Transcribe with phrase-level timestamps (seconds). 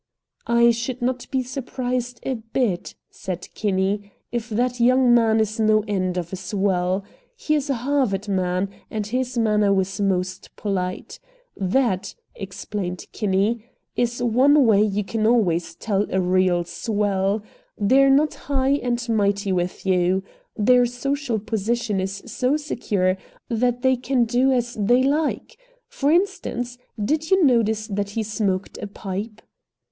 [0.47, 5.83] "I should not be surprised a bit," said Kinney, "if that young man is no
[5.87, 7.03] end of a swell.
[7.35, 11.19] He is a Harvard man, and his manner was most polite.
[11.55, 13.63] That," explained Kinney,
[13.95, 17.43] "is one way you can always tell a real swell.
[17.77, 20.23] They're not high and mighty with you.
[20.57, 23.17] Their social position is so secure
[23.49, 25.59] that they can do as they like.
[25.89, 29.43] For instance, did you notice that he smoked a pipe?"